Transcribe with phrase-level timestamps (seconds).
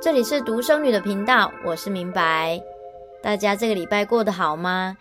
[0.00, 2.60] 这里是独生女的频道，我是明白。
[3.22, 4.96] 大家这个礼拜过得好吗？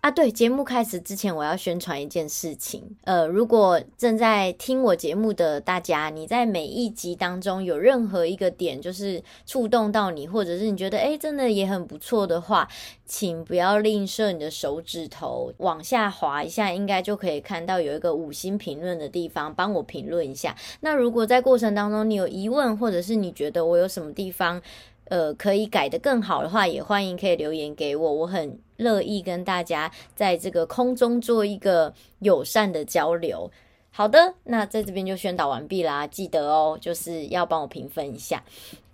[0.00, 2.96] 啊，对，节目开始之前，我要宣传一件事情。
[3.04, 12.66] 呃，如果正在听我节目的大家，你在每一集当中有任何一个点就是触动到你，或者是你觉得诶真的也很不错的话，
[13.04, 20.56] 请不要吝啬你的手指头，往下滑一下，应该就可以看到有一个五星评论的地方，帮我评论一下。
[20.80, 24.62] 那如果在过程当中你有疑问，或者是你觉得我有什么地方，
[25.10, 33.50] 呃，可以改得更好的话，也欢迎可以留言给我，我很乐意跟大家在这个空中做一个友善的交流。
[33.90, 38.44] 好的，那在这边就宣导完毕啦，记得哦，就是要帮我评分一下。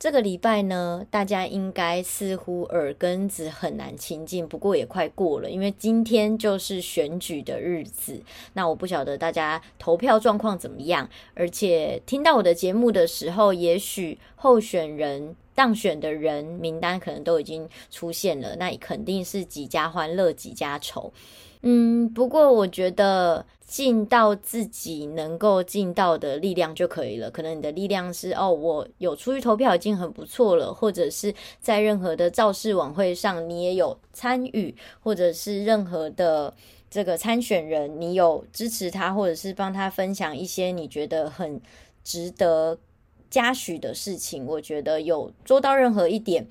[0.00, 8.20] 这个礼拜呢，大家应该似乎耳根子很难清净，不过也快过了，因为今天就是选举的日子。
[8.54, 15.36] 那我不晓得大家投票状况怎么样，而且听到我的节目的时候，也许候选人。
[15.60, 21.12] 当选的人名单可能都已经出现了，那肯定是几家欢乐几家愁。
[21.60, 27.30] 嗯，不过我觉得尽到自己能够尽到的力量就可以了。
[27.30, 36.54] 可能你的力量是哦，我有出去投票已经很不错了，或者是在任何的造势晚会上你也有参与，或者是任何的
[36.88, 41.60] 这个参选人你有支持他，或者是帮他分享一些你觉得很
[42.02, 42.78] 值得。
[43.30, 46.48] 嘉许的事情，我觉得有做到任何一点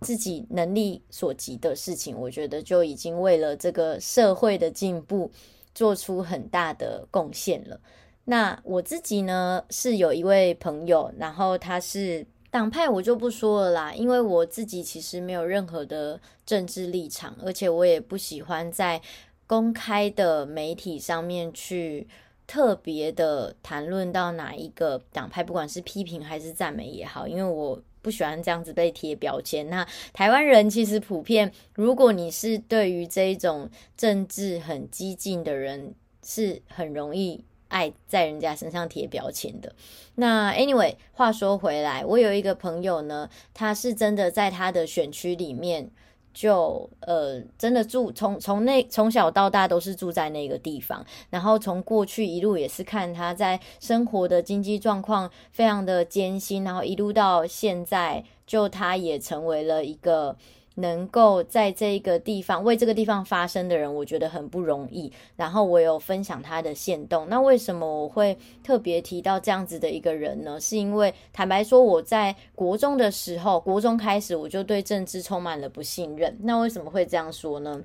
[0.00, 5.30] 自己能力所及的事情，我觉得就已经为了这个社会的进步
[5.72, 7.80] 做出很大的贡献了。
[8.24, 19.00] 那我自己呢，是有一位朋友，然后他是党派，我就不说了啦，因为我自己其实没有任何的政治立场，而且我也不喜欢在
[19.46, 22.08] 公开的媒体上面去。
[22.46, 29.68] 特别的谈论到哪一个党派，不管是批评还是赞美也好，因为我不喜欢这样子被贴标签。
[29.68, 39.74] 那台湾人其实普遍，如果你是对于这一种政治很激进的人，是很容易爱在人家身上贴标签的。
[40.14, 45.90] 那 anyway，话说回来，我有一个朋友呢，他是真的在他的选区里面。
[46.36, 60.36] 就呃，真的住从从那从小到大都是住在那个地方，然后从过去一路也是看他在生活的经济状况非常的艰辛，然后一路到现在，就他也成为了一个。
[60.76, 65.12] 能够在这个地方为这个地方发声的人，我觉得很不容易。
[65.34, 67.26] 然后我有分享他的限动。
[67.28, 70.60] 那为什么我会特别提到这样子的一个人呢？
[70.60, 76.36] 是因为坦白说，我在国中的时候，国中开始我就对政治充满了不信任。
[76.40, 77.82] 那为什么会这样说呢？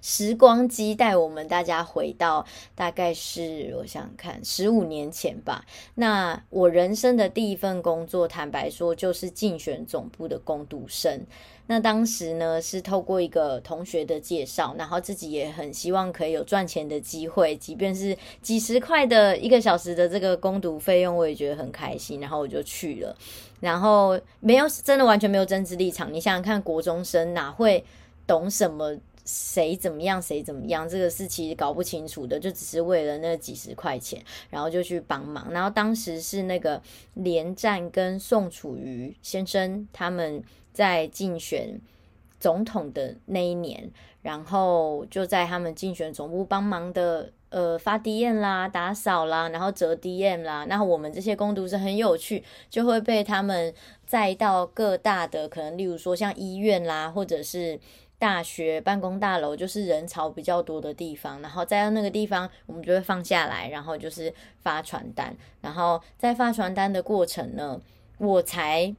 [0.00, 2.44] 时光机带我们大家回到
[2.74, 5.64] 大概是我想看十五年前吧。
[5.94, 11.26] 那我人生的第一份工作，坦白说就是竞选总部的工读生。
[11.70, 23.14] 那当时呢，是透过一个同学的介绍，然后自己也很希望可以有赚钱的机会，即便是几十块的一个小时的这个攻读费用，我也觉得很开心，然后我就去了。
[23.60, 27.84] 然后没有真的完全没有政治立场，你想想看，国中生哪会
[28.26, 28.96] 懂什么
[29.28, 30.88] 谁怎么样谁怎么样？
[30.88, 35.52] 这个是其实搞不清楚的，就只是为了那几十块钱，然后就去帮忙。
[35.52, 40.42] 然后当时是那个连战跟宋楚瑜先生他们。
[40.70, 41.80] 在竞选
[42.38, 43.90] 总统的那一年，
[44.22, 50.64] 然后就在他们竞选总部帮忙的，呃，发 DM 啦、打扫啦，然后折 DM 啦。
[50.66, 53.74] 然后我们这些工读生很有趣，就会被他们
[54.06, 57.80] 载到各大的，可能例如说像医院啦，或者是
[58.18, 61.40] 大学办公大楼，就是人潮比较多的地方。
[61.40, 65.36] 然后再到那个地方，我们就会放下来，然后就是发传单。
[65.60, 67.80] 然后在发传单的过程呢，
[68.18, 68.94] 我才。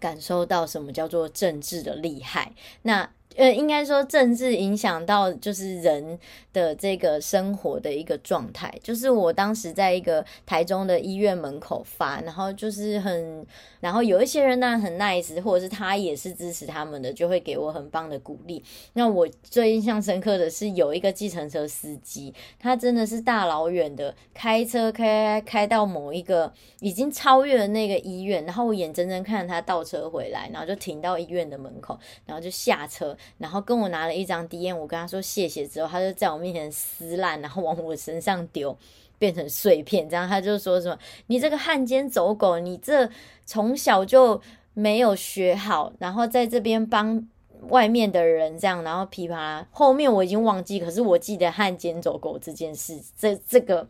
[0.00, 2.54] 感受到什么叫做政治的厉害？
[2.80, 3.10] 那。
[3.36, 6.18] 呃，应该说政治影响到就是人
[6.52, 8.72] 的这个生活的一个状态。
[8.82, 13.46] 就是我当时在一个台中的医院门口发，然后就是很，
[13.78, 18.62] 然后有一些人呢很 nice，或者是他也是支持他们的，就会给我很棒的鼓励。
[18.94, 31.96] 那我最印象深刻的是有一个计程车司机，他真的是大老远的开车开开到某一个已经超越了那个医院，然后我眼睁睁看着他倒车回来，然后就停到医院的门口，
[32.26, 33.16] 然后就下车。
[33.38, 38.76] 然后跟我拿了一张 DM，我跟他说谢谢之后，他就在我面前撕烂，然后往我身上丢，
[39.18, 40.08] 变成碎片。
[40.08, 43.08] 这样他就说什么：“你这个汉奸走狗，你这
[43.46, 44.40] 从小就
[44.74, 47.28] 没有学好，然后在这边帮
[47.68, 53.88] 外面的人这样，然后噼啪。”后面我已经忘记，可是我记得汉奸走狗这件事，这这个。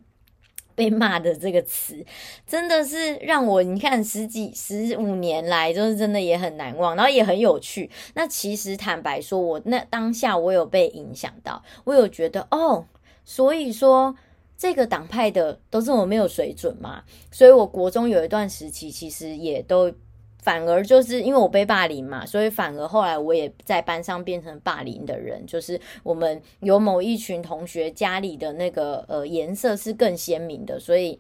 [0.81, 2.03] 被骂的这个词，
[2.47, 7.91] 真的是让我你看十几十五年来，就是真的也很难忘，然后也很有趣。
[8.15, 12.87] 那其实坦白说，我那当下我有被影响到，我有觉得哦，
[13.27, 14.17] 所以说
[14.57, 17.05] 这个党派的都是我没有水准嘛。
[17.31, 19.93] 所以我国中有一段时期，其实也都。
[20.43, 25.45] 反而就是因为我被霸凌嘛，所以反而后来我也在班上变成霸凌的人。
[25.47, 31.19] 就是我们有某一群同学家里的那个呃颜色是更鲜明的，所以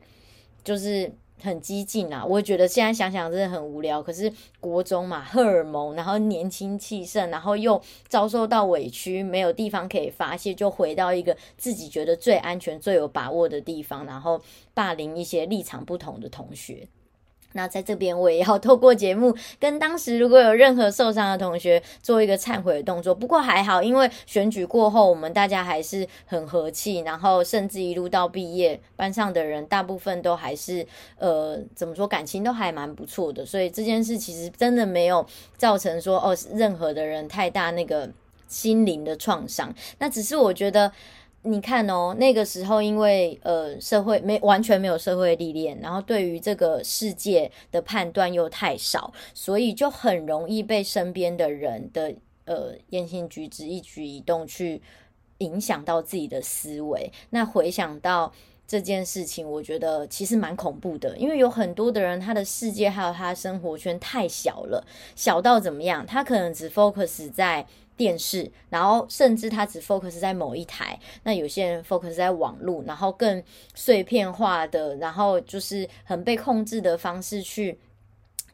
[0.64, 1.12] 就是
[1.42, 2.24] 很激进啊。
[2.24, 4.02] 我觉得现在想想真的很无聊。
[4.02, 14.40] 可是国中嘛，荷尔蒙，然后年轻气盛，然后又遭受到委屈，没有地方可以发泄，就回到一个自己觉得最安全、最有把握的地方，然后
[14.72, 16.88] 霸凌一些立场不同的同学。
[17.52, 23.14] 那在这边，我也要透过节目跟当时如果有任何受伤的同学做一个忏悔的动作。
[23.14, 30.86] 不过还好，因为选举过后，我们大家还是很和气，然后甚至一路到毕业，班上的人大部分都还是
[31.18, 33.44] 呃，怎么说，感情都还蛮不错的。
[33.44, 35.26] 所以这件事其实真的没有
[35.56, 38.08] 造成说哦，任何的人太大那个
[38.46, 39.74] 心灵的创伤。
[39.98, 40.92] 那只是我觉得。
[41.42, 52.14] 你看哦，那个时候因为呃社会没完全没有社会历练，然后对于这个世界的判断又太少，所以就很容易被身边的人的
[52.44, 54.82] 呃言行举止、一举一动去
[55.38, 57.10] 影响到自己的思维。
[57.30, 58.30] 那回想到
[58.70, 64.86] 这件事情，我觉得其实蛮恐怖的，因为有很多的人他的世界还有他的生活圈太小了，
[65.16, 66.06] 小到怎么样？
[66.06, 67.66] 他可能只 focus 在。
[67.96, 73.42] 电视，然后甚至他只 focus 在某一台，那有些人 focus 在网络，然后更
[73.74, 77.78] 碎片化的，然后就是很被控制的方式去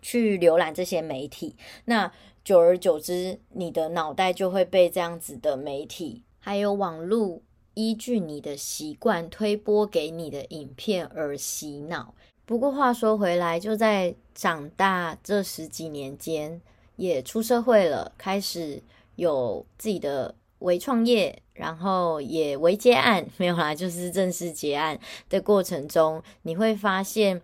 [0.03, 1.55] 去浏览这些媒体。
[1.85, 2.11] 那
[2.43, 7.41] 久而久之，你的脑袋就会被这样子的媒体还有网络
[7.77, 12.15] 依据你的习惯推播给你的影片而洗脑。
[12.45, 16.61] 不过话说回来，就在长大这十几年间，
[16.97, 18.83] 也出社会了，开始。
[19.17, 25.01] 有自己的微创业，然后也微接案，没有啦，就是正式结案
[25.31, 27.41] 的过程中，你会发现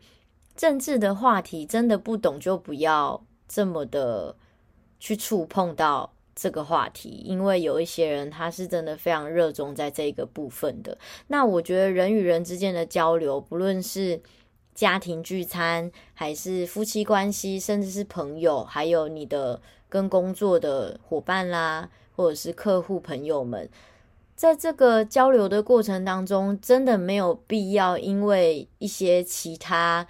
[0.55, 4.37] 政治的话题真的不懂就不要这么的
[5.00, 10.96] 去触碰到这个话题，因为有一些人他是真的非常热衷在这个部分的。
[11.29, 14.20] 那我觉得人与人之间的交流，不论是
[14.75, 19.61] 家庭聚餐，还是夫妻关系，甚至是朋友，还有你的。
[19.93, 23.69] 跟工作的伙伴啦，或者是客户朋友们，
[24.34, 30.06] 在这个交流的过程当中，真的没有必要因为一些其他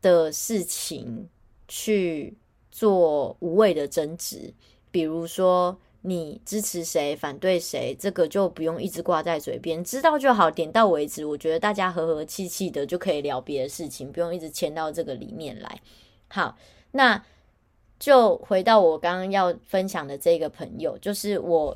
[0.00, 1.28] 的事情
[1.66, 2.38] 去
[2.70, 4.54] 做无谓的争执。
[4.96, 11.22] 比如说，你支持谁，反对谁，这个就不用一直挂在嘴边，知道就好，点到为止。
[11.26, 15.80] 我觉得大家和和气气的就可以聊别的事情，不用一直牵到这个里面来。
[16.28, 16.56] 好，
[16.92, 17.22] 那。
[17.98, 21.74] 就回到我刚刚要分享的这个朋友，就是我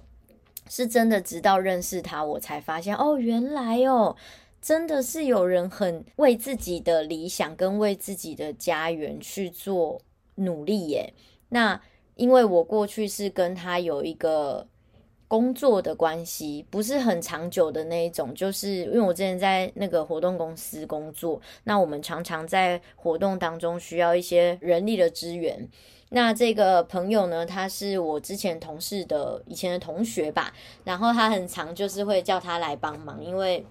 [0.69, 4.15] 是真的直到认识他，我才发现哦，原来哦，
[4.61, 9.99] 真的是有人很为自己的理想跟为自己的家园去做
[10.35, 11.15] 努力耶。
[11.49, 11.81] 那
[12.21, 14.67] 因为我过去是跟他有一个
[15.27, 25.67] 工作的关系，不是很长久的那一种，就是因为我之前在那个活动公司工作，那我们常常在活动当中需要一些人力的支援。
[26.11, 30.53] 那这个朋友呢，他是我之前同事的以前的同学吧，
[30.85, 33.65] 然后他很常就是会叫他来帮忙，因为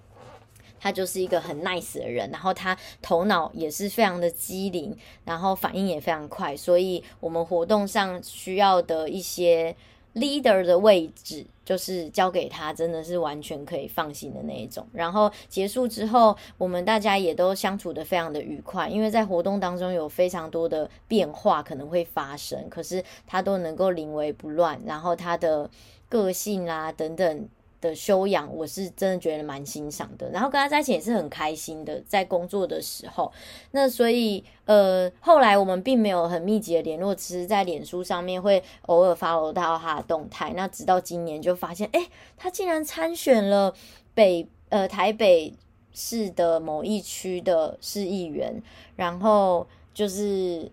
[0.80, 9.76] 他就是一个很 nice 的人，然后他头脑也是非常的机灵，然后反应也非常快，所以我们活动上需要的一些。
[10.14, 14.84] leader 的位置就是交给他，真的是完全可以放心的那一种。
[14.92, 25.70] 然后结束之后，我们大家也都相处得非常的愉快，因为在活动当中有非常多的变化可能会发生，可是他都能够临危不乱，然后他的
[26.08, 27.48] 个性啊等等。
[27.80, 30.28] 的修养，我是真的觉得蛮欣赏的。
[30.30, 33.32] 然后跟他在一起也是很开心的，在工作的时候。
[33.70, 40.52] 那所以，呃，后来我们并没有很密集的联络，只是在脸书上面会偶尔发到他的动态。
[40.54, 42.06] 那直到今年就发现，哎，
[42.36, 43.74] 他竟然参选了
[44.14, 45.54] 北呃台北
[45.92, 48.62] 市的某一区的市议员，
[48.96, 50.70] 然后就是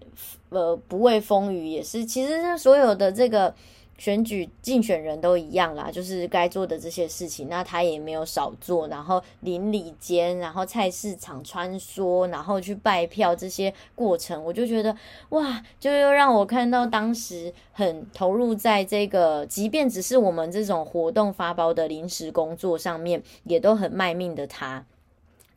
[0.49, 3.55] 呃不畏风雨，也是其实所有的这个。
[3.97, 8.87] 选举竞选人都一样啦，就是该做的这些事情，那他也没有少做。
[8.87, 14.95] 然后邻里间，然后菜市场穿梭，然后去拜票这些过程，我就觉得
[15.29, 24.85] 哇，就又让我看到当时很投入在这个，即便只是我们这种活动发包的临时工作上面，也都很卖命的他。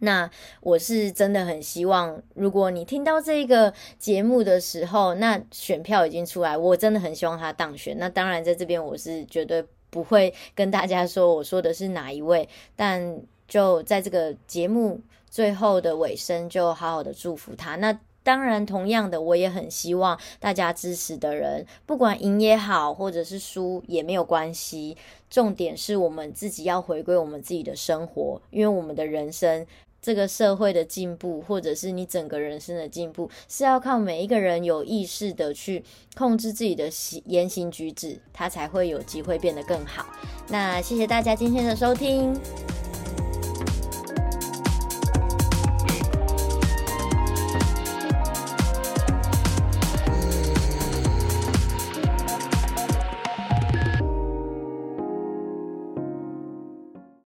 [0.01, 0.31] 那
[0.61, 7.97] 我是真的很希望，如果你听到这个节目的时候，那选票已经出来，我真的很希望他当选。
[7.99, 17.77] 那当然，在这边我是绝对不会跟大家说我说的是哪一位，但就在这个节目最后的尾声，就好好的祝福他。
[17.77, 24.97] 那当然，同样的，我也很希望大家支持的人，不管赢也好，或者是输也没有关系。
[25.31, 29.67] 重点是我们自己要回归我们自己的生活，因为我们的人生。
[30.03, 35.85] 这个社会的进步，或者是你整个人生的进步，是要靠每一个人有意识的去
[36.17, 36.91] 控制自己的
[37.27, 40.07] 言行举止，他才会有机会变得更好。
[40.49, 42.35] 那谢谢大家今天的收听。